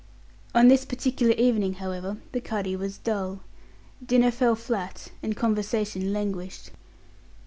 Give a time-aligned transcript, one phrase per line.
[0.55, 3.41] On this particular evening, however, the cuddy was dull.
[4.03, 6.71] Dinner fell flat, and conversation languished.